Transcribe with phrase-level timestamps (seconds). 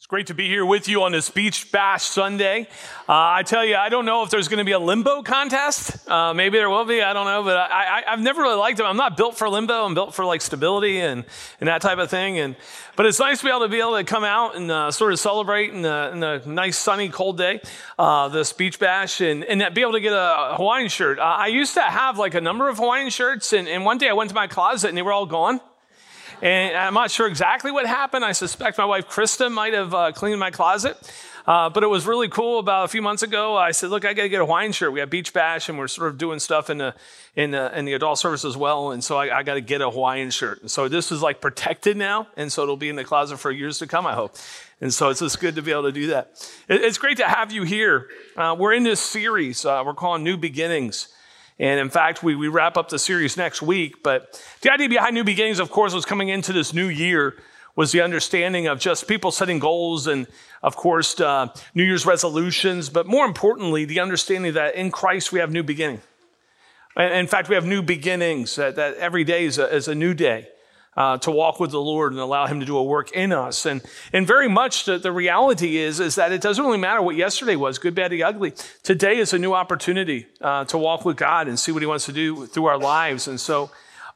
[0.00, 2.62] It's great to be here with you on this Beach Bash Sunday.
[3.06, 6.08] Uh, I tell you, I don't know if there's going to be a limbo contest.
[6.08, 7.02] Uh, maybe there will be.
[7.02, 8.86] I don't know, but I, have never really liked them.
[8.86, 9.84] I'm not built for limbo.
[9.84, 11.26] I'm built for like stability and,
[11.60, 12.38] and that type of thing.
[12.38, 12.56] And
[12.96, 15.12] but it's nice to be able to be able to come out and uh, sort
[15.12, 17.60] of celebrate in a, in a, nice sunny cold day,
[17.98, 21.18] uh, this Beach Bash, and and be able to get a Hawaiian shirt.
[21.18, 24.08] Uh, I used to have like a number of Hawaiian shirts, and, and one day
[24.08, 25.60] I went to my closet and they were all gone.
[26.42, 28.24] And I'm not sure exactly what happened.
[28.24, 30.96] I suspect my wife Krista might have uh, cleaned my closet.
[31.46, 32.58] Uh, but it was really cool.
[32.58, 34.92] About a few months ago, I said, "Look, I got to get a Hawaiian shirt.
[34.92, 36.94] We have Beach Bash, and we're sort of doing stuff in the
[37.34, 38.90] in the, in the adult service as well.
[38.90, 40.60] And so I, I got to get a Hawaiian shirt.
[40.60, 43.50] And so this is like protected now, and so it'll be in the closet for
[43.50, 44.06] years to come.
[44.06, 44.36] I hope.
[44.80, 46.30] And so it's just good to be able to do that.
[46.68, 48.08] It, it's great to have you here.
[48.36, 49.64] Uh, we're in this series.
[49.64, 51.08] Uh, we're calling New Beginnings.
[51.60, 54.02] And in fact, we, we wrap up the series next week.
[54.02, 57.36] But the idea behind New Beginnings, of course, was coming into this new year
[57.76, 60.26] was the understanding of just people setting goals and,
[60.62, 62.88] of course, uh, New Year's resolutions.
[62.88, 66.00] But more importantly, the understanding that in Christ we have new beginning.
[66.96, 70.14] In fact, we have new beginnings, that, that every day is a, is a new
[70.14, 70.48] day
[70.96, 73.64] uh, to walk with the Lord and allow Him to do a work in us.
[73.66, 77.16] And, and very much the, the reality is, is that it doesn't really matter what
[77.16, 78.54] yesterday was, good, bad, or ugly.
[78.82, 82.06] Today is a new opportunity uh, to walk with God and see what He wants
[82.06, 83.28] to do through our lives.
[83.28, 83.70] And so,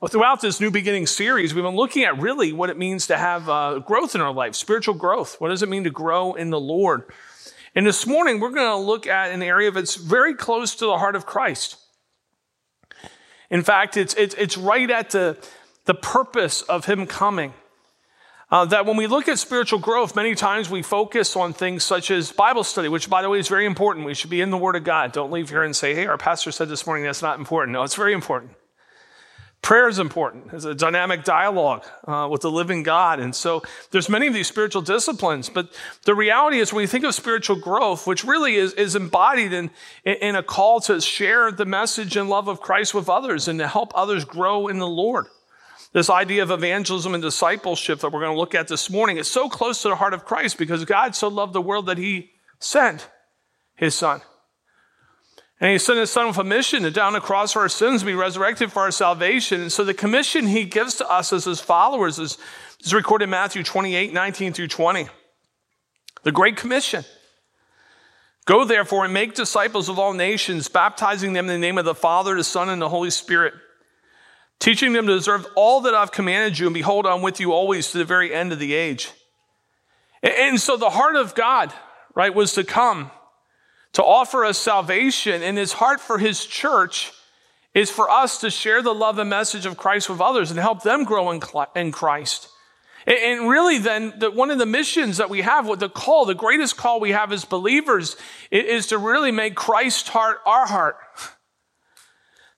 [0.09, 3.49] throughout this new beginning series, we've been looking at really what it means to have
[3.49, 5.41] uh, growth in our life, spiritual growth.
[5.41, 7.05] What does it mean to grow in the Lord?
[7.75, 10.99] And this morning, we're going to look at an area that's very close to the
[10.99, 11.77] heart of Christ.
[13.51, 15.39] In fact, it's, it's, it's right at the,
[15.85, 17.55] the purpose of Him coming.
[18.51, 22.11] Uh, that when we look at spiritual growth, many times we focus on things such
[22.11, 24.07] as Bible study, which, by the way, is very important.
[24.07, 25.13] We should be in the Word of God.
[25.13, 27.73] Don't leave here and say, hey, our pastor said this morning that's not important.
[27.73, 28.53] No, it's very important.
[29.65, 30.53] Prayer is important.
[30.53, 33.19] It's a dynamic dialogue uh, with the living God.
[33.19, 33.63] And so
[33.93, 35.49] there's many of these spiritual disciplines.
[35.49, 35.73] But
[36.05, 39.71] the reality is when you think of spiritual growth, which really is, is embodied in,
[40.05, 43.67] in a call to share the message and love of Christ with others and to
[43.67, 45.29] help others grow in the Lord.
[45.95, 49.31] This idea of evangelism and discipleship that we're going to look at this morning is
[49.31, 52.33] so close to the heart of Christ because God so loved the world that he
[52.59, 53.09] sent
[53.77, 54.21] his son.
[55.61, 58.03] And he sent his son with a mission to down the cross for our sins,
[58.03, 59.61] and be resurrected for our salvation.
[59.61, 62.39] And so the commission he gives to us as his followers is,
[62.81, 65.07] is recorded in Matthew 28, 19 through 20.
[66.25, 67.05] The Great Commission.
[68.47, 71.95] Go therefore and make disciples of all nations, baptizing them in the name of the
[71.95, 73.55] Father, the Son, and the Holy Spirit
[74.61, 77.91] teaching them to observe all that I've commanded you, and behold, I'm with you always
[77.93, 79.11] to the very end of the age.
[80.23, 81.73] And so the heart of God,
[82.15, 83.11] right, was to come
[83.93, 87.13] to offer us salvation, and his heart for his church
[87.75, 90.83] is for us to share the love and message of Christ with others and help
[90.83, 92.49] them grow in Christ.
[93.07, 96.35] And really, then, the, one of the missions that we have, what the call, the
[96.35, 98.17] greatest call we have as believers,
[98.51, 100.97] is to really make Christ's heart our heart.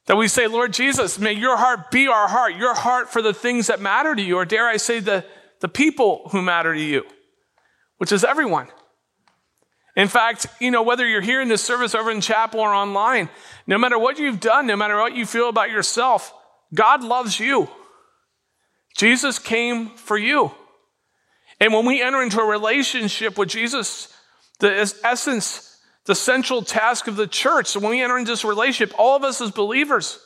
[0.07, 3.35] That we say, Lord Jesus, may your heart be our heart, your heart for the
[3.35, 5.25] things that matter to you, or dare I say, the,
[5.61, 7.05] the people who matter to you,
[7.99, 8.69] which is everyone.
[9.97, 13.31] In fact, you know, whether you're here in this service over in chapel or online,
[13.67, 16.33] no matter what you've done, no matter what you feel about yourself,
[16.73, 17.69] God loves you.
[18.97, 20.53] Jesus came for you.
[21.59, 24.13] And when we enter into a relationship with Jesus,
[24.61, 25.66] the essence
[26.07, 27.67] the central task of the church.
[27.67, 30.19] So when we enter into this relationship, all of us as believers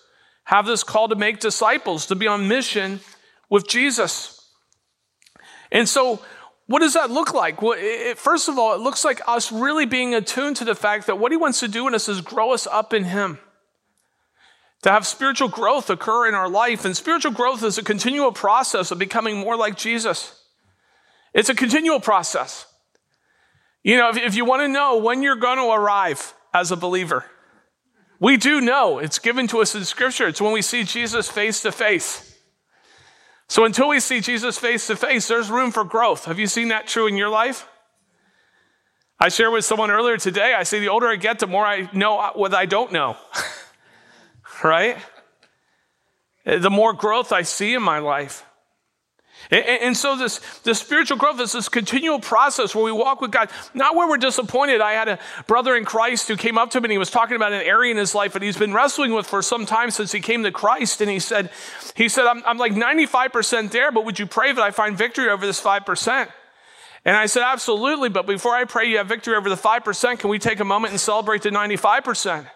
[0.45, 3.01] have this call to make disciples, to be on mission
[3.49, 4.37] with Jesus.
[5.73, 6.21] And so,
[6.67, 7.63] what does that look like?
[7.63, 11.07] Well, it, first of all, it looks like us really being attuned to the fact
[11.07, 13.39] that what He wants to do in us is grow us up in Him.
[14.83, 16.85] To have spiritual growth occur in our life.
[16.85, 20.43] And spiritual growth is a continual process of becoming more like Jesus.
[21.35, 22.67] It's a continual process.
[23.83, 26.77] You know, if, if you want to know when you're going to arrive as a
[26.77, 27.25] believer,
[28.19, 30.29] we do know it's given to us in Scripture.
[30.29, 32.39] It's when we see Jesus face to face.
[33.49, 36.27] So until we see Jesus face to face, there's room for growth.
[36.27, 37.67] Have you seen that true in your life?
[39.19, 40.55] I shared with someone earlier today.
[40.55, 43.17] I say the older I get, the more I know what I don't know.
[44.65, 44.99] right?
[46.45, 48.45] The more growth I see in my life.
[49.51, 53.33] And, and, so this, this spiritual growth is this continual process where we walk with
[53.33, 54.81] God, not where we're disappointed.
[54.81, 55.19] I had a
[55.49, 57.91] brother in Christ who came up to me and he was talking about an area
[57.91, 60.53] in his life that he's been wrestling with for some time since he came to
[60.53, 61.01] Christ.
[61.01, 61.51] And he said,
[61.97, 65.29] he said, I'm, I'm like 95% there, but would you pray that I find victory
[65.29, 66.29] over this 5%?
[67.05, 68.09] And I said, absolutely.
[68.09, 70.93] But before I pray you have victory over the 5%, can we take a moment
[70.93, 72.47] and celebrate the 95%?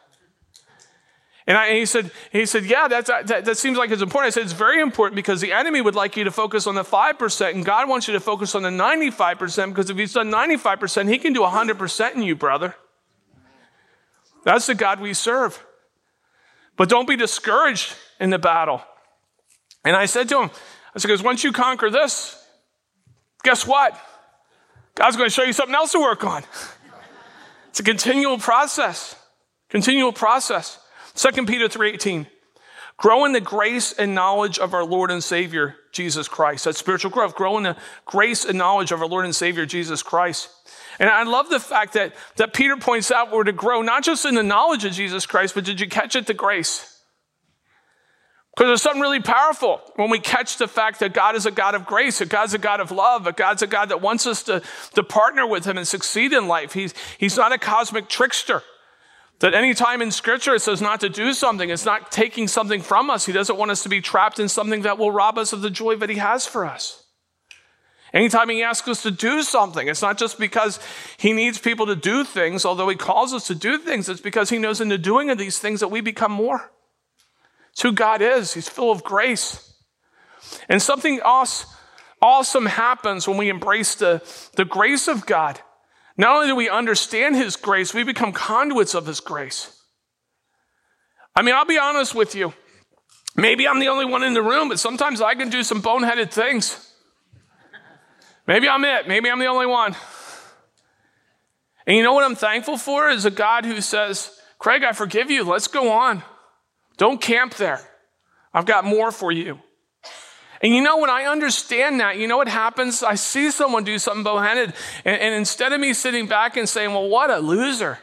[1.46, 4.00] And, I, and he said, he said, yeah, that's, uh, that, that seems like it's
[4.00, 4.28] important.
[4.28, 6.82] I said, it's very important because the enemy would like you to focus on the
[6.82, 11.08] 5%, and God wants you to focus on the 95% because if he's done 95%,
[11.10, 12.74] he can do 100% in you, brother.
[14.44, 15.62] That's the God we serve.
[16.76, 18.82] But don't be discouraged in the battle.
[19.84, 20.50] And I said to him,
[20.94, 22.42] I said, because once you conquer this,
[23.42, 23.98] guess what?
[24.94, 26.42] God's going to show you something else to work on.
[27.68, 29.16] It's a continual process.
[29.68, 30.78] Continual process.
[31.14, 32.26] 2 Peter 3:18.
[32.96, 36.64] Grow in the grace and knowledge of our Lord and Savior Jesus Christ.
[36.64, 37.34] That's spiritual growth.
[37.34, 37.76] Grow in the
[38.06, 40.48] grace and knowledge of our Lord and Savior Jesus Christ.
[41.00, 44.24] And I love the fact that, that Peter points out we're to grow not just
[44.24, 46.26] in the knowledge of Jesus Christ, but did you catch it?
[46.26, 47.00] The grace.
[48.54, 51.74] Because there's something really powerful when we catch the fact that God is a God
[51.74, 54.44] of grace, that God's a God of love, that God's a God that wants us
[54.44, 54.62] to,
[54.94, 56.72] to partner with Him and succeed in life.
[56.72, 58.62] He's, he's not a cosmic trickster.
[59.44, 62.80] That any time in Scripture it says not to do something, it's not taking something
[62.80, 63.26] from us.
[63.26, 65.68] He doesn't want us to be trapped in something that will rob us of the
[65.68, 67.04] joy that He has for us.
[68.14, 70.80] Anytime He asks us to do something, it's not just because
[71.18, 74.48] He needs people to do things, although He calls us to do things, it's because
[74.48, 76.72] He knows in the doing of these things that we become more.
[77.72, 78.54] It's who God is.
[78.54, 79.74] He's full of grace.
[80.70, 84.22] And something awesome happens when we embrace the,
[84.56, 85.60] the grace of God.
[86.16, 89.82] Not only do we understand His grace, we become conduits of His grace.
[91.34, 92.52] I mean, I'll be honest with you.
[93.36, 96.30] Maybe I'm the only one in the room, but sometimes I can do some boneheaded
[96.30, 96.92] things.
[98.46, 99.08] Maybe I'm it.
[99.08, 99.96] Maybe I'm the only one.
[101.86, 105.30] And you know what I'm thankful for is a God who says, Craig, I forgive
[105.30, 105.44] you.
[105.44, 106.22] Let's go on.
[106.96, 107.80] Don't camp there.
[108.52, 109.58] I've got more for you.
[110.64, 113.02] And you know, when I understand that, you know what happens?
[113.02, 114.74] I see someone do something boneheaded,
[115.04, 117.98] and, and instead of me sitting back and saying, Well, what a loser.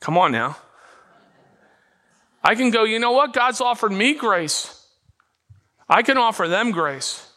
[0.00, 0.56] Come on now.
[2.42, 3.34] I can go, you know what?
[3.34, 4.82] God's offered me grace.
[5.90, 7.30] I can offer them grace.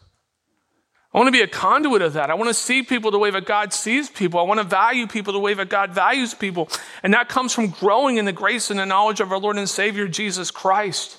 [1.14, 2.30] I want to be a conduit of that.
[2.30, 4.40] I want to see people the way that God sees people.
[4.40, 6.70] I want to value people the way that God values people.
[7.04, 9.68] And that comes from growing in the grace and the knowledge of our Lord and
[9.68, 11.18] Savior, Jesus Christ.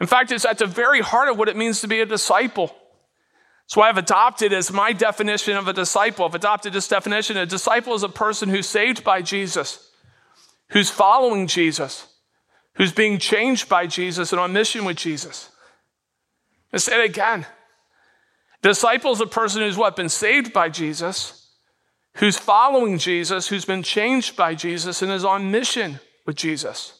[0.00, 2.74] In fact, it's at the very heart of what it means to be a disciple.
[3.66, 6.24] So I've adopted as my definition of a disciple.
[6.24, 7.36] I've adopted this definition.
[7.36, 9.90] A disciple is a person who's saved by Jesus,
[10.70, 12.06] who's following Jesus,
[12.74, 15.50] who's being changed by Jesus and on mission with Jesus.
[16.72, 17.46] Let's say it again.
[18.62, 19.96] Disciple is a person who's what?
[19.96, 21.48] Been saved by Jesus,
[22.16, 26.99] who's following Jesus, who's been changed by Jesus, and is on mission with Jesus.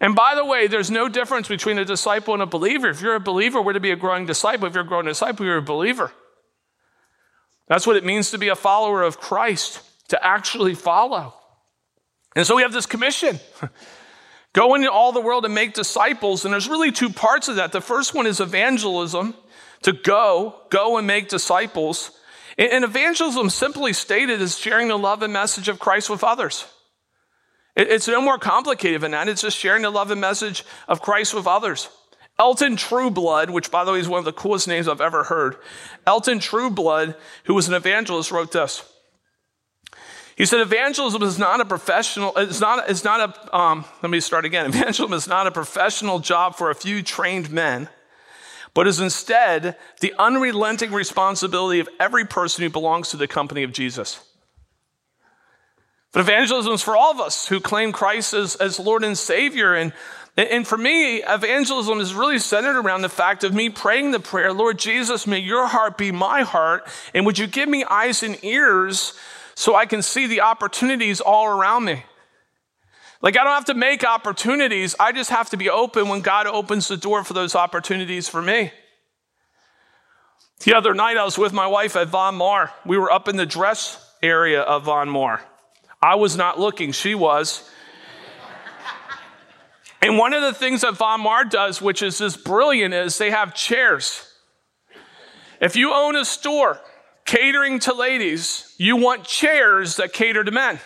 [0.00, 2.88] And by the way, there's no difference between a disciple and a believer.
[2.88, 4.66] If you're a believer, we're to be a growing disciple.
[4.66, 6.10] If you're a growing disciple, you're a believer.
[7.68, 11.34] That's what it means to be a follower of Christ, to actually follow.
[12.34, 13.38] And so we have this commission.
[14.52, 16.44] Go into all the world and make disciples.
[16.44, 17.70] And there's really two parts of that.
[17.70, 19.34] The first one is evangelism,
[19.82, 22.10] to go, go and make disciples.
[22.58, 26.66] And evangelism, simply stated, is sharing the love and message of Christ with others.
[27.76, 29.28] It's no more complicated than that.
[29.28, 31.88] It's just sharing the love and message of Christ with others.
[32.38, 35.56] Elton Trueblood, which by the way is one of the coolest names I've ever heard,
[36.06, 37.14] Elton Trueblood,
[37.44, 38.82] who was an evangelist, wrote this.
[40.36, 44.20] He said, Evangelism is not a professional, it's not, it's not a, um, let me
[44.20, 44.66] start again.
[44.68, 47.88] Evangelism is not a professional job for a few trained men
[48.74, 53.72] but is instead the unrelenting responsibility of every person who belongs to the company of
[53.72, 54.20] Jesus.
[56.12, 59.74] But evangelism is for all of us who claim Christ as, as Lord and Savior.
[59.74, 59.92] And,
[60.36, 64.52] and for me, evangelism is really centered around the fact of me praying the prayer,
[64.52, 66.88] Lord Jesus, may your heart be my heart.
[67.14, 69.14] And would you give me eyes and ears
[69.54, 72.02] so I can see the opportunities all around me?
[73.22, 74.96] Like, I don't have to make opportunities.
[74.98, 78.40] I just have to be open when God opens the door for those opportunities for
[78.40, 78.72] me.
[80.64, 82.70] The other night, I was with my wife at Von Maur.
[82.84, 85.40] We were up in the dress area of Von Maur.
[86.02, 87.68] I was not looking, she was.
[90.00, 93.30] and one of the things that Von Maur does, which is just brilliant, is they
[93.30, 94.26] have chairs.
[95.60, 96.80] If you own a store
[97.26, 100.80] catering to ladies, you want chairs that cater to men.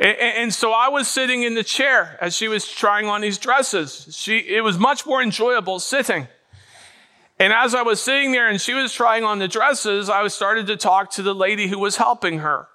[0.00, 3.38] And, and, so I was sitting in the chair as she was trying on these
[3.38, 4.08] dresses.
[4.10, 6.26] She, it was much more enjoyable sitting.
[7.38, 10.66] And as I was sitting there and she was trying on the dresses, I started
[10.68, 12.66] to talk to the lady who was helping her.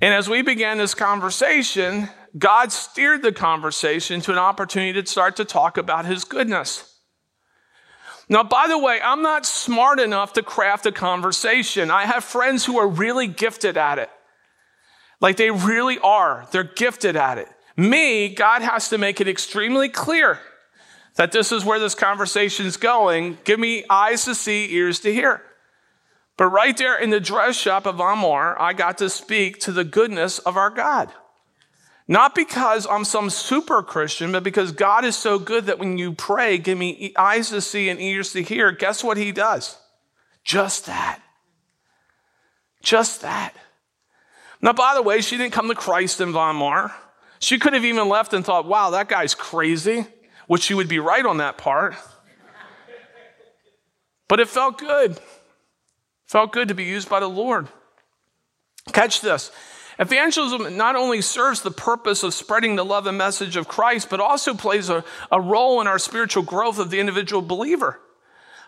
[0.00, 5.36] And as we began this conversation, God steered the conversation to an opportunity to start
[5.36, 6.86] to talk about his goodness.
[8.28, 11.90] Now, by the way, I'm not smart enough to craft a conversation.
[11.90, 14.08] I have friends who are really gifted at it.
[15.20, 16.46] Like they really are.
[16.52, 17.48] They're gifted at it.
[17.76, 20.38] Me, God has to make it extremely clear
[21.16, 23.36] that this is where this conversation is going.
[23.44, 25.42] Give me eyes to see, ears to hear.
[26.40, 29.84] But right there in the dress shop of Amor, I got to speak to the
[29.84, 31.12] goodness of our God.
[32.08, 36.14] Not because I'm some super Christian, but because God is so good that when you
[36.14, 39.76] pray, give me eyes to see and ears to hear, guess what He does?
[40.42, 41.20] Just that.
[42.82, 43.52] Just that.
[44.62, 46.90] Now, by the way, she didn't come to Christ in Von Maur.
[47.38, 50.06] She could have even left and thought, wow, that guy's crazy,
[50.46, 51.96] which she would be right on that part.
[54.26, 55.20] But it felt good.
[56.30, 57.66] Felt good to be used by the Lord.
[58.92, 59.50] Catch this.
[59.98, 64.20] Evangelism not only serves the purpose of spreading the love and message of Christ, but
[64.20, 67.98] also plays a, a role in our spiritual growth of the individual believer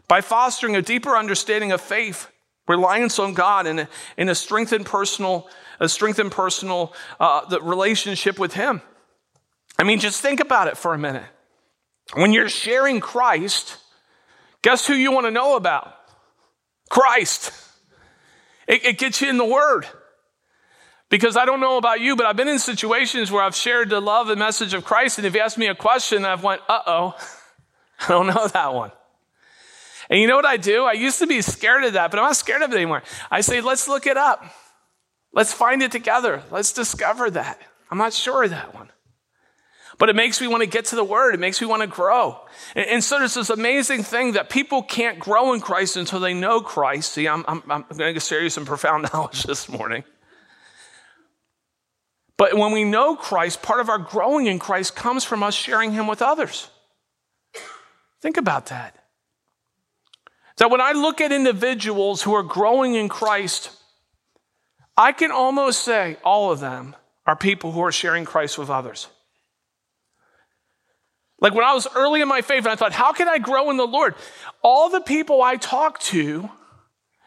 [0.08, 2.26] by fostering a deeper understanding of faith,
[2.66, 8.82] reliance on God, and, and a strengthened personal a strengthened personal uh, relationship with Him.
[9.78, 11.26] I mean, just think about it for a minute.
[12.14, 13.76] When you're sharing Christ,
[14.62, 16.01] guess who you want to know about?
[16.92, 17.52] Christ.
[18.68, 19.86] It, it gets you in the Word.
[21.08, 23.98] Because I don't know about you, but I've been in situations where I've shared the
[23.98, 26.80] love and message of Christ, and if you ask me a question, I've went, uh
[26.86, 27.16] oh,
[28.00, 28.92] I don't know that one.
[30.10, 30.84] And you know what I do?
[30.84, 33.02] I used to be scared of that, but I'm not scared of it anymore.
[33.30, 34.44] I say, let's look it up.
[35.32, 36.42] Let's find it together.
[36.50, 37.58] Let's discover that.
[37.90, 38.90] I'm not sure of that one.
[40.02, 41.32] But it makes me want to get to the word.
[41.32, 42.40] It makes me want to grow.
[42.74, 46.34] And, and so there's this amazing thing that people can't grow in Christ until they
[46.34, 47.12] know Christ.
[47.12, 50.02] See, I'm, I'm, I'm going to share you some profound knowledge this morning.
[52.36, 55.92] But when we know Christ, part of our growing in Christ comes from us sharing
[55.92, 56.68] him with others.
[58.20, 58.96] Think about that.
[60.56, 63.70] That when I look at individuals who are growing in Christ,
[64.96, 69.06] I can almost say all of them are people who are sharing Christ with others.
[71.42, 73.68] Like when I was early in my faith and I thought, how can I grow
[73.70, 74.14] in the Lord?
[74.62, 76.48] All the people I talked to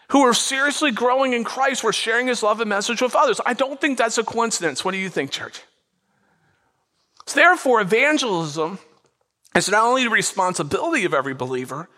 [0.10, 3.42] who were seriously growing in Christ were sharing his love and message with others.
[3.46, 4.86] I don't think that's a coincidence.
[4.86, 5.62] What do you think, church?
[7.26, 8.80] So therefore, evangelism
[9.54, 11.90] is not only the responsibility of every believer,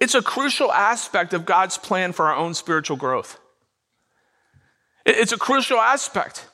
[0.00, 3.38] it's a crucial aspect of God's plan for our own spiritual growth.
[5.06, 6.48] It's a crucial aspect.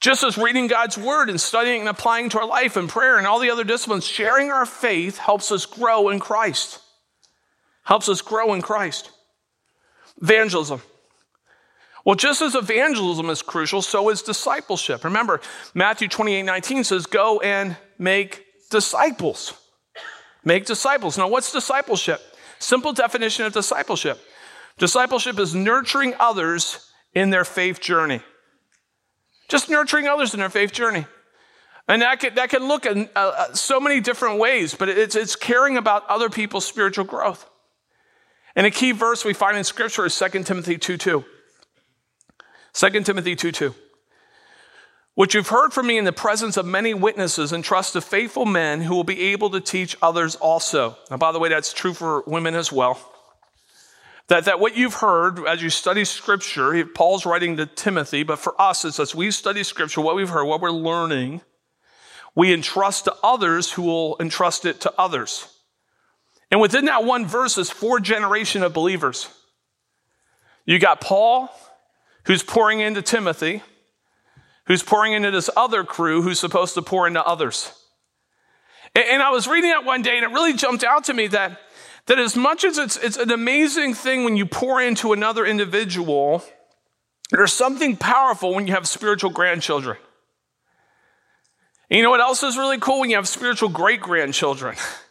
[0.00, 3.26] Just as reading God's word and studying and applying to our life and prayer and
[3.26, 6.80] all the other disciplines, sharing our faith helps us grow in Christ.
[7.82, 9.10] Helps us grow in Christ.
[10.20, 10.82] Evangelism.
[12.04, 15.02] Well, just as evangelism is crucial, so is discipleship.
[15.02, 15.40] Remember,
[15.74, 19.54] Matthew 28 19 says, Go and make disciples.
[20.44, 21.18] Make disciples.
[21.18, 22.20] Now, what's discipleship?
[22.58, 24.20] Simple definition of discipleship
[24.78, 28.20] discipleship is nurturing others in their faith journey.
[29.48, 31.06] Just nurturing others in their faith journey.
[31.88, 35.14] And that can, that can look in uh, uh, so many different ways, but it's,
[35.14, 37.48] it's caring about other people's spiritual growth.
[38.56, 41.24] And a key verse we find in Scripture is 2 Timothy 2 2.
[42.72, 43.74] 2 Timothy 2 2.
[45.14, 48.44] Which you've heard from me in the presence of many witnesses, and trust to faithful
[48.44, 50.96] men who will be able to teach others also.
[51.10, 52.98] Now, by the way, that's true for women as well.
[54.28, 58.60] That, that what you've heard as you study scripture, Paul's writing to Timothy, but for
[58.60, 61.42] us, it's as we study scripture, what we've heard, what we're learning,
[62.34, 65.48] we entrust to others who will entrust it to others.
[66.50, 69.28] And within that one verse is four generation of believers.
[70.64, 71.48] You got Paul,
[72.24, 73.62] who's pouring into Timothy,
[74.66, 77.72] who's pouring into this other crew who's supposed to pour into others.
[78.94, 81.60] And I was reading that one day, and it really jumped out to me that
[82.06, 86.42] that as much as it's, it's an amazing thing when you pour into another individual,
[87.30, 89.96] there's something powerful when you have spiritual grandchildren.
[91.90, 93.00] And you know what else is really cool?
[93.00, 94.76] When you have spiritual great grandchildren.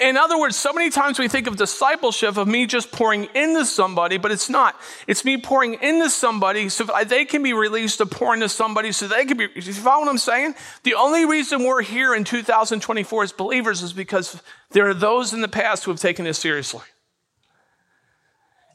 [0.00, 3.66] In other words, so many times we think of discipleship of me just pouring into
[3.66, 4.80] somebody, but it's not.
[5.06, 9.06] It's me pouring into somebody so they can be released to pour into somebody so
[9.06, 9.48] they can be.
[9.54, 10.54] You follow what I'm saying?
[10.84, 15.42] The only reason we're here in 2024 as believers is because there are those in
[15.42, 16.84] the past who have taken this seriously.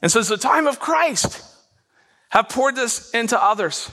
[0.00, 1.42] And since the time of Christ,
[2.28, 3.90] have poured this into others.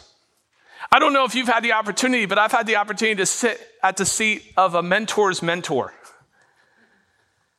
[0.91, 3.59] I don't know if you've had the opportunity, but I've had the opportunity to sit
[3.81, 5.93] at the seat of a mentor's mentor.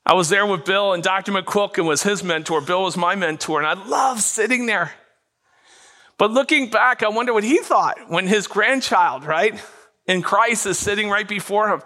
[0.07, 1.33] I was there with Bill, and Dr.
[1.33, 2.61] McQuilkin was his mentor.
[2.61, 4.93] Bill was my mentor, and I love sitting there.
[6.17, 9.61] But looking back, I wonder what he thought when his grandchild, right,
[10.07, 11.83] in Christ is sitting right before him.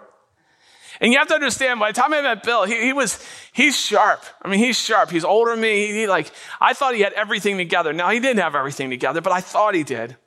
[1.00, 3.74] And you have to understand, by the time I met Bill, he, he was, he's
[3.74, 4.22] sharp.
[4.42, 5.10] I mean, he's sharp.
[5.10, 5.86] He's older than me.
[5.86, 7.94] He, he, like, I thought he had everything together.
[7.94, 10.18] Now, he didn't have everything together, but I thought he did.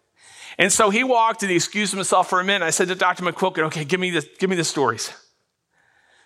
[0.58, 2.66] And so he walked and he excused himself for a minute.
[2.66, 3.24] I said to Dr.
[3.24, 5.14] McQuilkin, okay, give me the, give me the stories.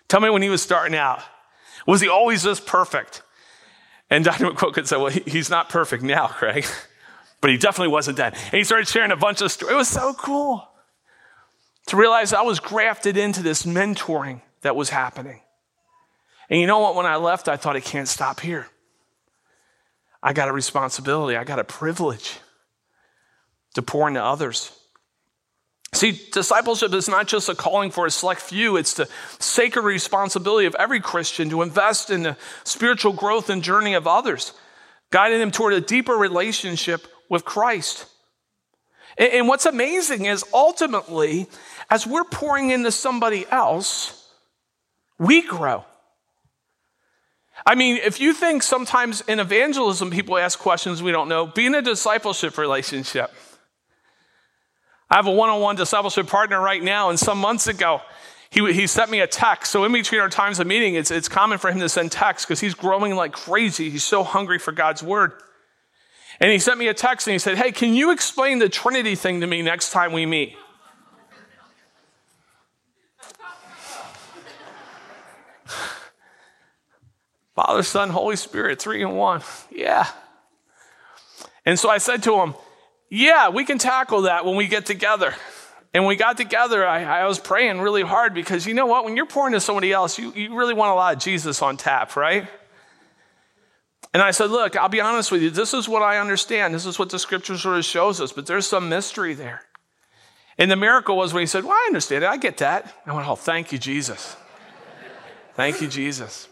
[0.08, 1.22] Tell me when he was starting out.
[1.86, 3.22] Was he always this perfect?
[4.10, 4.46] And Dr.
[4.46, 6.66] McQuilkin said, well, he's not perfect now, Craig,
[7.40, 8.32] but he definitely wasn't then.
[8.34, 9.74] And he started sharing a bunch of stories.
[9.74, 10.68] It was so cool
[11.86, 15.40] to realize I was grafted into this mentoring that was happening.
[16.50, 16.94] And you know what?
[16.94, 18.68] When I left, I thought it can't stop here.
[20.22, 22.38] I got a responsibility, I got a privilege
[23.74, 24.72] to pour into others.
[25.92, 30.66] See, discipleship is not just a calling for a select few, it's the sacred responsibility
[30.66, 34.52] of every Christian to invest in the spiritual growth and journey of others,
[35.10, 38.06] guiding them toward a deeper relationship with Christ.
[39.16, 41.48] And what's amazing is ultimately,
[41.90, 44.30] as we're pouring into somebody else,
[45.18, 45.84] we grow.
[47.66, 51.66] I mean, if you think sometimes in evangelism people ask questions we don't know, be
[51.66, 53.32] in a discipleship relationship.
[55.10, 58.02] I have a one on one discipleship partner right now, and some months ago,
[58.50, 59.72] he, he sent me a text.
[59.72, 62.46] So, in between our times of meeting, it's, it's common for him to send texts
[62.46, 63.90] because he's growing like crazy.
[63.90, 65.32] He's so hungry for God's word.
[66.40, 69.14] And he sent me a text and he said, Hey, can you explain the Trinity
[69.14, 70.54] thing to me next time we meet?
[77.54, 79.42] Father, Son, Holy Spirit, three in one.
[79.70, 80.06] Yeah.
[81.66, 82.54] And so I said to him,
[83.10, 85.34] Yeah, we can tackle that when we get together.
[85.94, 89.06] And we got together, I, I, was praying really hard because you know what?
[89.06, 91.78] When you're pouring to somebody else, you, you really want a lot of Jesus on
[91.78, 92.46] tap, right?
[94.12, 95.48] And I said, Look, I'll be honest with you.
[95.48, 96.74] This is what I understand.
[96.74, 99.62] This is what the scripture sort of shows us, but there's some mystery there.
[100.58, 102.26] And the miracle was when he said, Well, I understand it.
[102.26, 102.94] I get that.
[103.06, 104.36] I went, Oh, thank you, Jesus.
[105.54, 106.48] thank you, Jesus.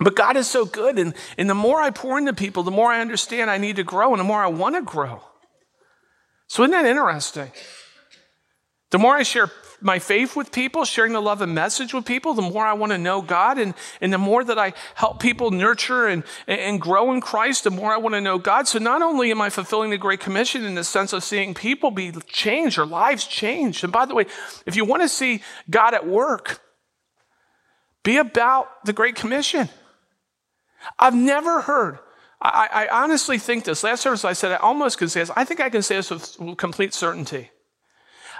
[0.00, 0.98] But God is so good.
[0.98, 3.84] And, and the more I pour into people, the more I understand I need to
[3.84, 5.22] grow and the more I want to grow.
[6.50, 7.52] So, isn't that interesting?
[8.90, 12.34] The more I share my faith with people, sharing the love and message with people,
[12.34, 13.56] the more I want to know God.
[13.56, 17.70] And, and the more that I help people nurture and, and grow in Christ, the
[17.70, 18.66] more I want to know God.
[18.66, 21.92] So not only am I fulfilling the Great Commission in the sense of seeing people
[21.92, 23.84] be changed or lives changed.
[23.84, 24.26] And by the way,
[24.66, 26.60] if you want to see God at work,
[28.02, 29.68] be about the Great Commission.
[30.98, 32.00] I've never heard,
[32.42, 33.84] I, I, honestly think this.
[33.84, 35.30] Last service I said I almost can say this.
[35.36, 37.50] I think I can say this with complete certainty.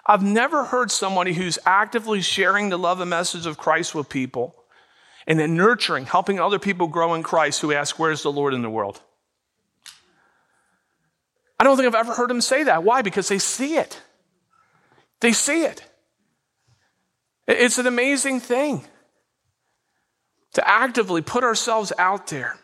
[0.07, 4.55] I've never heard somebody who's actively sharing the love and message of Christ with people
[5.27, 8.63] and then nurturing, helping other people grow in Christ who ask, Where's the Lord in
[8.63, 9.01] the world?
[11.59, 12.85] I don't think I've ever heard them say that.
[12.85, 13.03] Why?
[13.03, 14.01] Because they see it.
[15.21, 15.85] They see it.
[17.47, 18.85] It's an amazing thing
[20.55, 22.59] to actively put ourselves out there.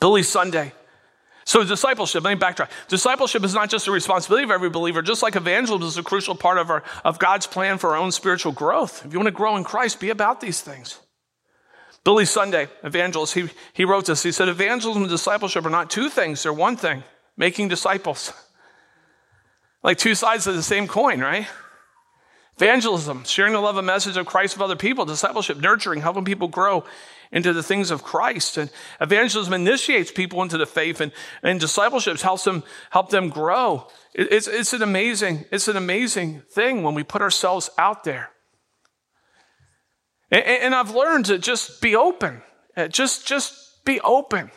[0.00, 0.72] Billy Sunday.
[1.44, 2.70] So, discipleship, let me backtrack.
[2.88, 6.34] Discipleship is not just a responsibility of every believer, just like evangelism is a crucial
[6.34, 9.06] part of, our, of God's plan for our own spiritual growth.
[9.06, 10.98] If you want to grow in Christ, be about these things.
[12.02, 14.24] Billy Sunday, evangelist, he, he wrote this.
[14.24, 17.04] He said, Evangelism and discipleship are not two things, they're one thing
[17.36, 18.32] making disciples.
[19.82, 21.46] Like two sides of the same coin, right?
[22.58, 26.48] Evangelism, sharing the love and message of Christ with other people, discipleship, nurturing, helping people
[26.48, 26.84] grow
[27.30, 28.56] into the things of Christ.
[28.56, 33.88] And evangelism initiates people into the faith, and, and discipleship helps them help them grow.
[34.14, 38.30] It, it's, it's an amazing, it's an amazing thing when we put ourselves out there.
[40.30, 42.40] And, and I've learned to just be open.
[42.88, 44.50] Just, just be open.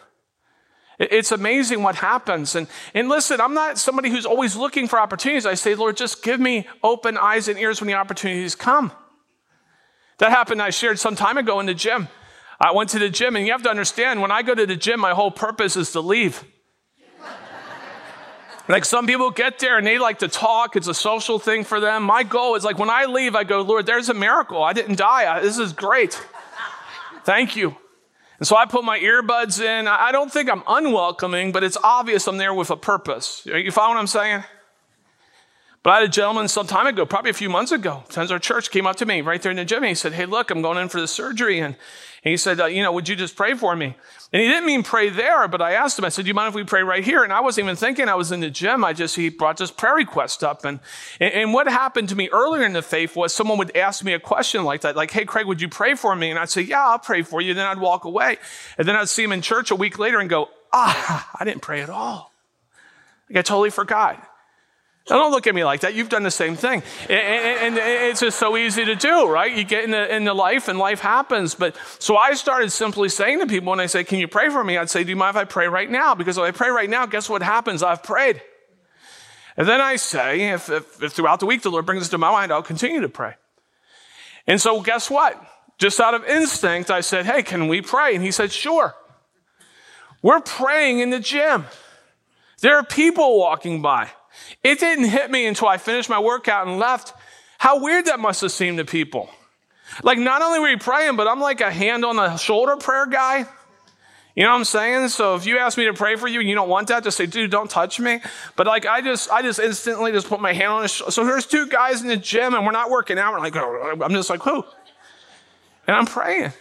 [0.99, 2.55] It's amazing what happens.
[2.55, 5.45] And, and listen, I'm not somebody who's always looking for opportunities.
[5.45, 8.91] I say, Lord, just give me open eyes and ears when the opportunities come.
[10.17, 12.09] That happened, I shared some time ago in the gym.
[12.59, 14.75] I went to the gym, and you have to understand when I go to the
[14.75, 16.43] gym, my whole purpose is to leave.
[18.67, 21.79] like some people get there and they like to talk, it's a social thing for
[21.79, 22.03] them.
[22.03, 24.61] My goal is like when I leave, I go, Lord, there's a miracle.
[24.61, 25.39] I didn't die.
[25.39, 26.21] This is great.
[27.23, 27.77] Thank you.
[28.39, 29.87] And so I put my earbuds in.
[29.87, 33.41] I don't think I'm unwelcoming, but it's obvious I'm there with a purpose.
[33.45, 34.43] You follow what I'm saying?
[35.83, 38.39] But I had a gentleman some time ago, probably a few months ago, attends our
[38.39, 39.83] church, came up to me right there in the gym.
[39.83, 41.59] And he said, Hey, look, I'm going in for the surgery.
[41.59, 41.75] And
[42.21, 43.95] he said, uh, You know, would you just pray for me?
[44.31, 46.49] And he didn't mean pray there, but I asked him, I said, Do you mind
[46.49, 47.23] if we pray right here?
[47.23, 48.85] And I wasn't even thinking I was in the gym.
[48.85, 50.65] I just, he brought this prayer request up.
[50.65, 50.79] And,
[51.19, 54.13] and, and what happened to me earlier in the faith was someone would ask me
[54.13, 56.29] a question like that, like, Hey, Craig, would you pray for me?
[56.29, 57.55] And I'd say, Yeah, I'll pray for you.
[57.55, 58.37] Then I'd walk away.
[58.77, 61.63] And then I'd see him in church a week later and go, Ah, I didn't
[61.63, 62.31] pray at all.
[63.29, 64.28] Like I totally forgot.
[65.09, 65.95] Now, don't look at me like that.
[65.95, 66.83] You've done the same thing.
[67.09, 69.55] And, it's just so easy to do, right?
[69.55, 71.55] You get in the, in the life and life happens.
[71.55, 74.63] But so I started simply saying to people when I say, Can you pray for
[74.63, 74.77] me?
[74.77, 76.13] I'd say, Do you mind if I pray right now?
[76.13, 77.81] Because if I pray right now, guess what happens?
[77.81, 78.41] I've prayed.
[79.57, 82.17] And then I say, if, if, if throughout the week the Lord brings this to
[82.17, 83.33] my mind, I'll continue to pray.
[84.47, 85.41] And so, guess what?
[85.79, 88.13] Just out of instinct, I said, Hey, can we pray?
[88.13, 88.95] And he said, Sure.
[90.21, 91.65] We're praying in the gym.
[92.61, 94.09] There are people walking by.
[94.63, 97.13] It didn't hit me until I finished my workout and left
[97.57, 99.29] how weird that must have seemed to people.
[100.03, 103.05] Like, not only were you praying, but I'm like a hand on the shoulder prayer
[103.05, 103.45] guy.
[104.35, 105.09] You know what I'm saying?
[105.09, 107.17] So if you ask me to pray for you and you don't want that, just
[107.17, 108.21] say, dude, don't touch me.
[108.55, 111.11] But like I just, I just instantly just put my hand on his shoulder.
[111.11, 113.33] So there's two guys in the gym and we're not working out.
[113.33, 114.63] We're like, oh, I'm just like, who?
[115.87, 116.53] And I'm praying.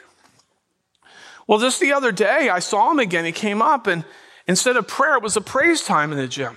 [1.47, 3.25] Well, just the other day, I saw him again.
[3.25, 4.05] He came up and
[4.49, 6.57] instead of prayer, it was a praise time in the gym.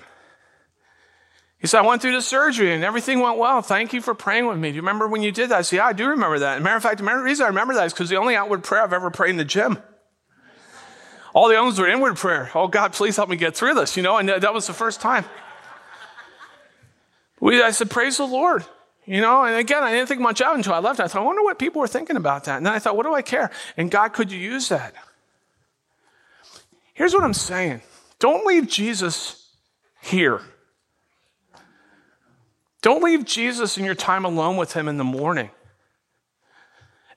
[1.61, 3.61] He said, I went through the surgery and everything went well.
[3.61, 4.69] Thank you for praying with me.
[4.69, 5.59] Do you remember when you did that?
[5.59, 6.57] I said, Yeah, I do remember that.
[6.57, 8.81] As matter of fact, the reason I remember that is because the only outward prayer
[8.81, 9.77] I've ever prayed in the gym.
[11.33, 12.49] All the others were inward prayer.
[12.55, 14.99] Oh, God, please help me get through this, you know, and that was the first
[14.99, 15.23] time.
[17.39, 18.65] We, I said, Praise the Lord.
[19.05, 20.99] You know, and again, I didn't think much of it until I left.
[20.99, 22.57] I thought, I wonder what people were thinking about that.
[22.57, 23.49] And then I thought, what do I care?
[23.75, 24.93] And God, could you use that?
[26.93, 27.81] Here's what I'm saying
[28.19, 29.49] don't leave Jesus
[30.01, 30.41] here.
[32.81, 35.51] Don't leave Jesus in your time alone with him in the morning.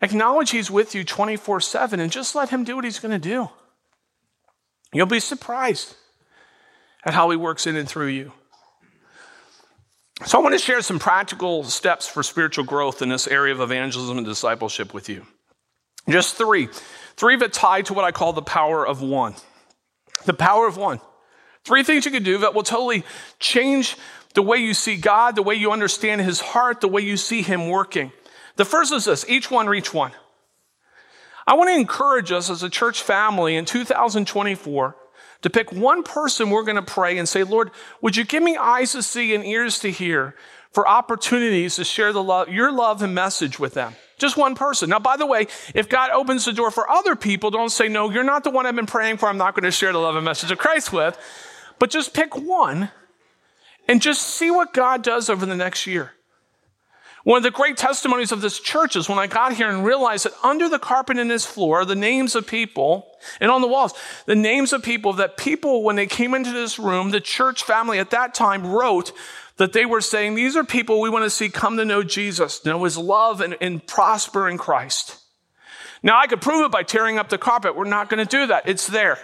[0.02, 3.28] Acknowledge he's with you 24 7 and just let him do what he's going to
[3.28, 3.48] do.
[4.92, 5.96] You'll be surprised
[7.04, 8.32] at how he works in and through you.
[10.26, 13.60] So, I want to share some practical steps for spiritual growth in this area of
[13.60, 15.26] evangelism and discipleship with you.
[16.08, 16.68] Just three.
[17.16, 19.34] Three that tie to what I call the power of one.
[20.24, 21.00] The power of one.
[21.64, 23.04] Three things you can do that will totally
[23.38, 23.96] change
[24.34, 27.42] the way you see God, the way you understand his heart, the way you see
[27.42, 28.12] him working.
[28.56, 30.12] The first is this each one reach one.
[31.46, 34.96] I want to encourage us as a church family in 2024
[35.42, 37.70] to pick one person we're going to pray and say, Lord,
[38.00, 40.34] would you give me eyes to see and ears to hear
[40.72, 43.94] for opportunities to share the love, your love and message with them?
[44.16, 44.88] Just one person.
[44.88, 48.10] Now, by the way, if God opens the door for other people, don't say, no,
[48.10, 49.28] you're not the one I've been praying for.
[49.28, 51.18] I'm not going to share the love and message of Christ with.
[51.78, 52.90] But just pick one
[53.88, 56.12] and just see what God does over the next year.
[57.24, 60.26] One of the great testimonies of this church is when I got here and realized
[60.26, 63.94] that under the carpet in this floor the names of people, and on the walls,
[64.26, 67.98] the names of people that people, when they came into this room, the church family
[67.98, 69.12] at that time wrote
[69.56, 72.62] that they were saying, These are people we want to see come to know Jesus,
[72.66, 75.18] know his love, and, and prosper in Christ.
[76.02, 77.74] Now, I could prove it by tearing up the carpet.
[77.74, 78.68] We're not going to do that.
[78.68, 79.18] It's there.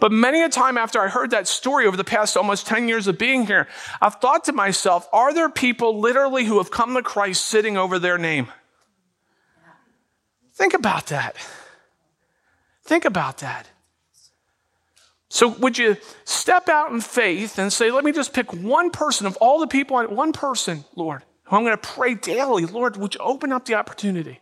[0.00, 3.06] But many a time after I heard that story over the past almost 10 years
[3.06, 3.68] of being here,
[4.00, 7.98] I've thought to myself, are there people literally who have come to Christ sitting over
[7.98, 8.48] their name?
[10.54, 11.36] Think about that.
[12.82, 13.68] Think about that.
[15.32, 19.26] So, would you step out in faith and say, let me just pick one person
[19.26, 22.66] of all the people, one person, Lord, who I'm going to pray daily?
[22.66, 24.40] Lord, would you open up the opportunity?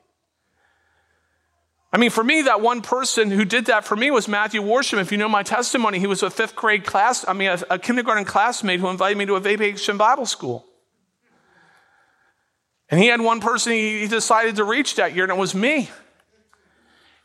[1.91, 5.01] I mean, for me, that one person who did that for me was Matthew Worsham.
[5.01, 7.79] If you know my testimony, he was a fifth grade class, I mean, a, a
[7.79, 10.67] kindergarten classmate who invited me to a vacation Bible school.
[12.91, 15.91] And he had one person he decided to reach that year, and it was me.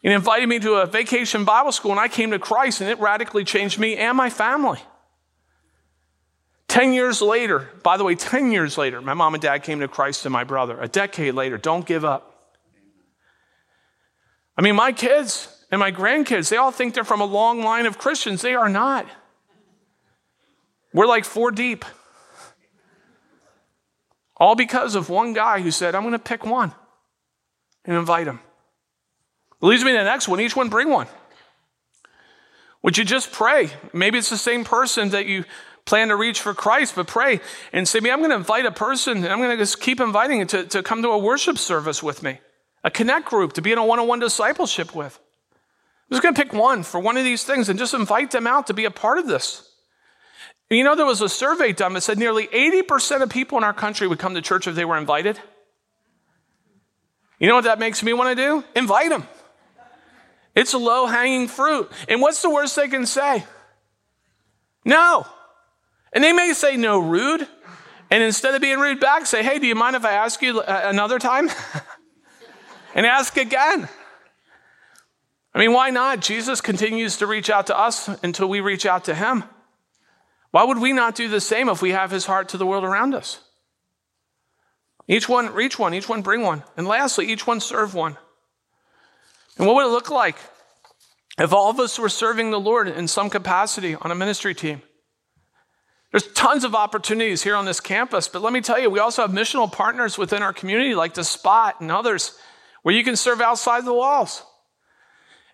[0.02, 3.00] He invited me to a vacation Bible school, and I came to Christ, and it
[3.00, 4.80] radically changed me and my family.
[6.68, 9.88] 10 years later, by the way, 10 years later, my mom and dad came to
[9.88, 10.80] Christ and my brother.
[10.82, 12.33] A decade later, don't give up.
[14.58, 17.86] I mean, my kids and my grandkids, they all think they're from a long line
[17.86, 18.42] of Christians.
[18.42, 19.08] They are not.
[20.94, 21.86] We're like four deep.
[24.38, 26.74] All because of one guy who said, I'm going to pick one
[27.86, 28.40] and invite him.
[29.62, 30.40] It leads me to the next one.
[30.40, 31.08] Each one bring one.
[32.84, 33.70] Would you just pray?
[33.94, 35.46] Maybe it's the same person that you
[35.86, 37.40] plan to reach for Christ, but pray
[37.72, 40.00] and say, me, I'm going to invite a person, and I'm going to just keep
[40.00, 42.40] inviting it to, to come to a worship service with me
[42.84, 45.20] a connect group to be in a one on one discipleship with.
[46.10, 48.46] I'm just going to pick one for one of these things and just invite them
[48.46, 49.70] out to be a part of this.
[50.70, 53.64] And you know, there was a survey done that said nearly 80% of people in
[53.64, 55.40] our country would come to church if they were invited.
[57.40, 58.64] You know what that makes me want to do?
[58.76, 59.28] Invite them.
[60.56, 61.92] It's a low hanging fruit.
[62.08, 63.44] And what's the worst they can say?
[64.86, 65.26] No.
[66.12, 67.48] And they may say no rude.
[68.12, 70.60] And instead of being rude back, say, hey, do you mind if I ask you
[70.60, 71.50] uh, another time?
[72.94, 73.90] and ask again.
[75.54, 76.20] I mean, why not?
[76.20, 79.44] Jesus continues to reach out to us until we reach out to him.
[80.52, 82.84] Why would we not do the same if we have his heart to the world
[82.84, 83.40] around us?
[85.08, 86.64] Each one reach one, each one bring one.
[86.78, 88.18] And lastly, each one serve one.
[89.58, 90.38] And what would it look like
[91.38, 94.82] if all of us were serving the Lord in some capacity on a ministry team?
[96.12, 99.24] There's tons of opportunities here on this campus, but let me tell you, we also
[99.24, 102.38] have missional partners within our community like The Spot and others
[102.84, 104.44] where you can serve outside the walls.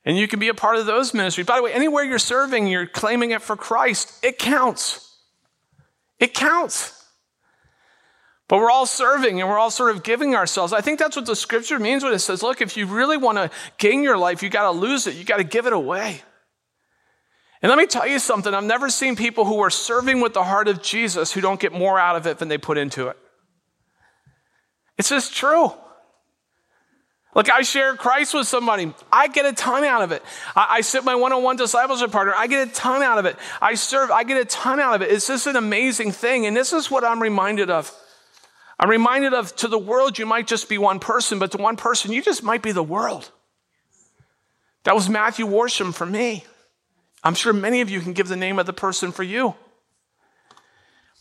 [0.06, 1.48] And you can be a part of those ministries.
[1.48, 5.18] By the way, anywhere you're serving, you're claiming it for Christ, it counts.
[6.20, 6.96] It counts.
[8.48, 10.74] But we're all serving and we're all sort of giving ourselves.
[10.74, 13.38] I think that's what the scripture means when it says, look, if you really want
[13.38, 15.16] to gain your life, you got to lose it.
[15.16, 16.22] You got to give it away.
[17.62, 20.44] And let me tell you something I've never seen people who are serving with the
[20.44, 23.18] heart of Jesus who don't get more out of it than they put into it.
[24.98, 25.72] It's just true.
[27.36, 28.92] Look, I share Christ with somebody.
[29.12, 30.24] I get a ton out of it.
[30.56, 32.34] I, I sit my one on one discipleship partner.
[32.36, 33.36] I get a ton out of it.
[33.62, 34.10] I serve.
[34.10, 35.12] I get a ton out of it.
[35.12, 36.48] It's just an amazing thing.
[36.48, 37.94] And this is what I'm reminded of.
[38.80, 41.76] I'm reminded of to the world, you might just be one person, but to one
[41.76, 43.30] person, you just might be the world.
[44.86, 46.46] That was Matthew Worsham for me.
[47.22, 49.54] I'm sure many of you can give the name of the person for you.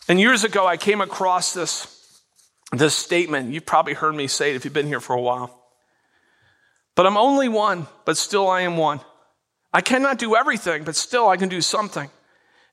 [0.09, 2.23] And years ago, I came across this,
[2.73, 3.53] this statement.
[3.53, 5.58] You've probably heard me say it if you've been here for a while.
[6.99, 8.99] But I'm only one, but still I am one.
[9.73, 12.11] I cannot do everything, but still I can do something.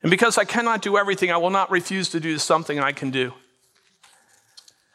[0.02, 3.12] And because I cannot do everything, I will not refuse to do something I can
[3.12, 3.34] do.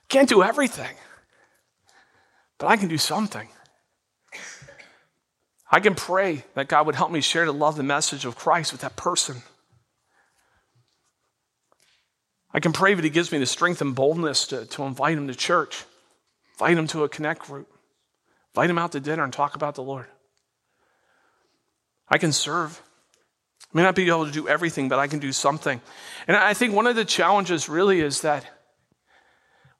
[0.10, 0.98] Can't do everything,
[2.58, 3.48] but I can do something.
[5.72, 8.74] I can pray that God would help me share the love, the message of Christ
[8.74, 9.44] with that person.
[12.54, 15.30] I can pray that He gives me the strength and boldness to, to invite him
[15.30, 15.86] to church,
[16.56, 17.71] invite him to a connect group,
[18.54, 20.08] invite him out to dinner and talk about the Lord.
[22.08, 22.82] I can serve.
[23.74, 25.80] I may not be able to do everything, but I can do something.
[26.28, 28.46] And I think one of the challenges really is that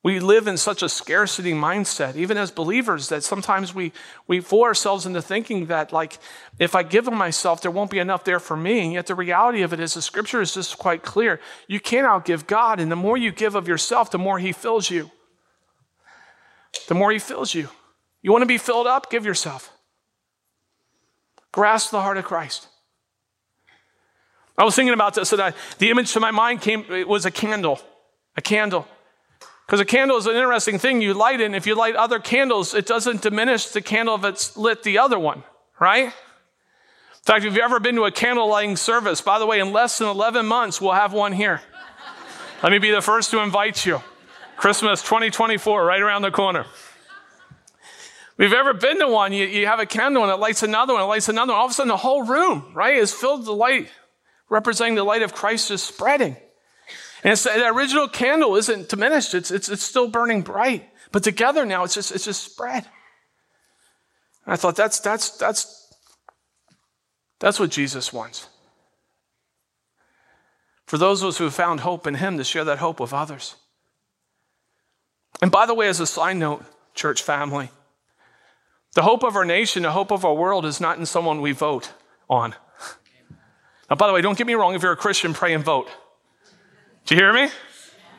[0.04, 3.92] we live in such a scarcity mindset, even as believers, that sometimes we,
[4.26, 6.18] we fool ourselves into thinking that, like,
[6.58, 8.80] if I give of myself, there won't be enough there for me.
[8.80, 11.40] And yet, the reality of it is, the scripture is just quite clear.
[11.68, 14.90] You can't outgive God, and the more you give of yourself, the more He fills
[14.90, 15.12] you.
[16.88, 17.70] The more He fills you.
[18.22, 19.10] You want to be filled up?
[19.10, 19.72] Give yourself.
[21.52, 22.68] Grasp the heart of Christ.
[24.58, 27.26] I was thinking about this, and I, the image to my mind came, it was
[27.26, 27.80] a candle.
[28.38, 28.88] A candle.
[29.66, 31.02] Because a candle is an interesting thing.
[31.02, 34.24] You light it, and if you light other candles, it doesn't diminish the candle if
[34.24, 35.44] it's lit the other one,
[35.80, 36.06] right?
[36.06, 36.14] In
[37.24, 39.98] fact, if you've ever been to a candle lighting service, by the way, in less
[39.98, 41.62] than 11 months, we'll have one here.
[42.62, 44.02] Let me be the first to invite you.
[44.58, 46.66] Christmas 2024, right around the corner.
[48.38, 51.04] You've ever been to one, you, you have a candle and it lights another one,
[51.04, 51.60] it lights another one.
[51.60, 53.90] All of a sudden, the whole room, right, is filled with the light,
[54.50, 56.36] representing the light of Christ is spreading.
[57.24, 60.90] And the original candle isn't diminished, it's, it's, it's still burning bright.
[61.12, 62.88] But together now, it's just, it's just spread.
[64.46, 65.94] And I thought that's, that's, that's,
[67.40, 68.48] that's what Jesus wants.
[70.86, 73.14] For those of us who have found hope in Him to share that hope with
[73.14, 73.56] others.
[75.42, 76.64] And by the way, as a side note,
[76.94, 77.70] church family,
[78.94, 81.52] the hope of our nation, the hope of our world is not in someone we
[81.52, 81.92] vote
[82.30, 82.56] on.
[83.90, 85.90] Now, by the way, don't get me wrong, if you're a Christian, pray and vote.
[87.06, 87.50] Do you hear me?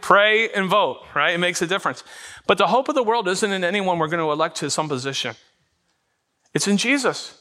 [0.00, 1.34] Pray and vote, right?
[1.34, 2.04] It makes a difference.
[2.46, 4.88] But the hope of the world isn't in anyone we're going to elect to some
[4.88, 5.34] position,
[6.54, 7.38] it's in Jesus.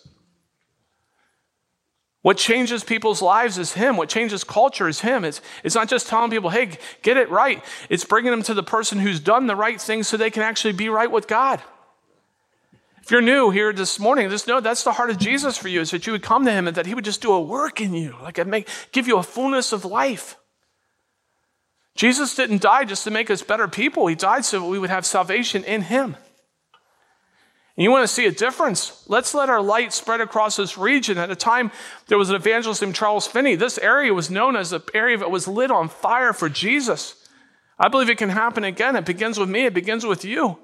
[2.22, 3.98] What changes people's lives is Him.
[3.98, 5.26] What changes culture is Him.
[5.26, 7.64] It's, it's not just telling people, hey, get it right.
[7.90, 10.74] It's bringing them to the person who's done the right thing so they can actually
[10.74, 11.62] be right with God.
[13.02, 15.82] If you're new here this morning, just know that's the heart of Jesus for you,
[15.82, 17.82] is that you would come to Him and that He would just do a work
[17.82, 20.38] in you, like make, give you a fullness of life.
[21.96, 24.92] Jesus didn't die just to make us better people, He died so that we would
[24.92, 26.16] have salvation in Him.
[27.78, 29.04] And you want to see a difference?
[29.08, 31.18] Let's let our light spread across this region.
[31.18, 31.72] At a time,
[32.08, 33.56] there was an evangelist named Charles Finney.
[33.56, 37.16] This area was known as an area that was lit on fire for Jesus.
[37.80, 38.96] I believe it can happen again.
[38.96, 40.60] It begins with me, it begins with you.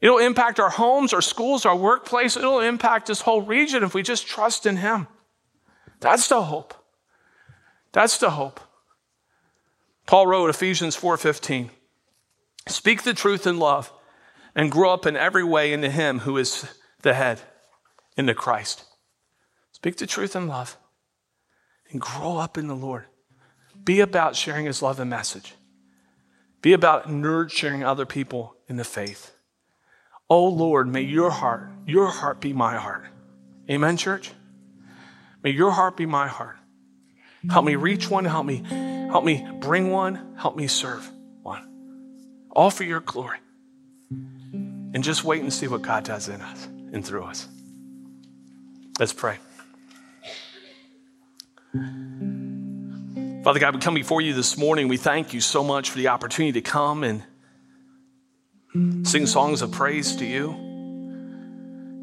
[0.00, 2.36] It'll impact our homes, our schools, our workplace.
[2.36, 5.08] It'll impact this whole region if we just trust in Him.
[6.00, 6.74] That's the hope.
[7.92, 8.60] That's the hope.
[10.06, 11.70] Paul wrote Ephesians 4:15.
[12.66, 13.92] Speak the truth in love
[14.54, 16.66] and grow up in every way into him who is
[17.02, 17.40] the head,
[18.16, 18.84] into Christ.
[19.72, 20.76] Speak the truth in love
[21.90, 23.06] and grow up in the Lord.
[23.84, 25.54] Be about sharing his love and message.
[26.60, 29.37] Be about nurturing other people in the faith.
[30.30, 33.04] Oh Lord, may your heart, your heart be my heart.
[33.70, 34.32] Amen, church?
[35.42, 36.56] May your heart be my heart.
[37.50, 38.64] Help me reach one, help me
[39.08, 40.34] Help me bring one.
[40.36, 41.10] Help me serve
[41.42, 41.66] one.
[42.50, 43.38] All for your glory.
[44.10, 47.48] And just wait and see what God does in us and through us.
[48.98, 49.38] Let's pray.
[53.44, 54.88] Father God, we come before you this morning.
[54.88, 57.22] We thank you so much for the opportunity to come and
[59.04, 60.48] sing songs of praise to you,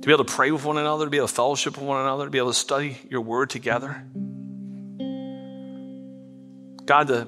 [0.02, 2.02] to be able to pray with one another, to be able to fellowship with one
[2.02, 4.04] another, to be able to study your word together.
[6.86, 7.28] God, the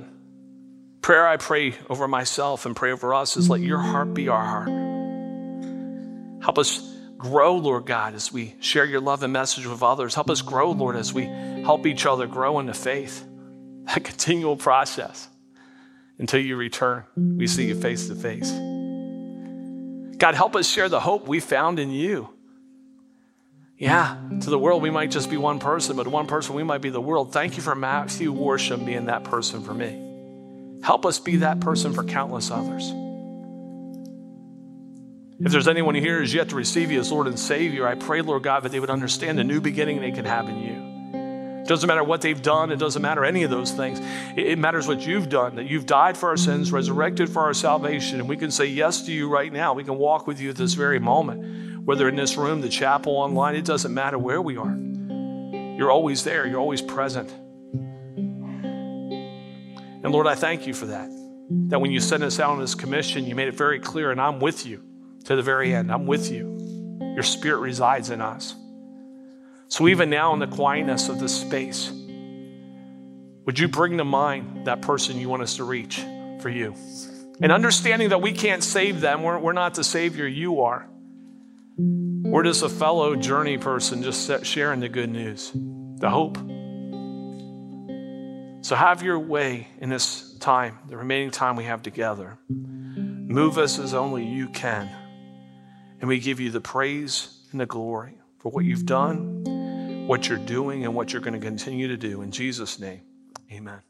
[1.02, 4.44] prayer I pray over myself and pray over us is let your heart be our
[4.44, 4.70] heart.
[6.44, 6.82] Help us
[7.18, 10.16] grow, Lord God, as we share your love and message with others.
[10.16, 13.24] Help us grow, Lord, as we help each other grow into faith.
[13.88, 15.30] That continual process
[16.20, 17.06] until you return.
[17.16, 18.52] We see you face to face.
[20.18, 22.30] God, help us share the hope we found in you.
[23.78, 26.64] Yeah, to the world, we might just be one person, but to one person, we
[26.64, 27.32] might be the world.
[27.32, 30.82] Thank you for Matthew Worsham being that person for me.
[30.84, 32.92] Help us be that person for countless others.
[35.40, 38.22] If there's anyone here who's yet to receive you as Lord and Savior, I pray,
[38.22, 40.97] Lord God, that they would understand the new beginning they can have in you.
[41.68, 44.00] It doesn't matter what they've done, it doesn't matter any of those things.
[44.38, 48.22] It matters what you've done, that you've died for our sins, resurrected for our salvation,
[48.22, 49.74] and we can say yes to you right now.
[49.74, 53.18] We can walk with you at this very moment, whether in this room, the chapel,
[53.18, 54.74] online, it doesn't matter where we are.
[55.78, 57.30] You're always there, you're always present.
[60.06, 61.10] And Lord, I thank you for that.
[61.68, 64.22] That when you sent us out on this commission, you made it very clear, and
[64.22, 64.86] I'm with you
[65.26, 65.92] to the very end.
[65.92, 67.02] I'm with you.
[67.14, 68.56] Your spirit resides in us.
[69.70, 71.92] So, even now, in the quietness of this space,
[73.46, 76.02] would you bring to mind that person you want us to reach
[76.40, 76.74] for you?
[77.42, 80.88] And understanding that we can't save them, we're, we're not the Savior, you are.
[81.78, 86.38] We're just a fellow journey person just sharing the good news, the hope.
[88.66, 92.38] So, have your way in this time, the remaining time we have together.
[92.50, 94.90] Move us as only you can.
[96.00, 99.44] And we give you the praise and the glory for what you've done,
[100.08, 102.22] what you're doing, and what you're going to continue to do.
[102.22, 103.02] In Jesus' name,
[103.52, 103.82] amen.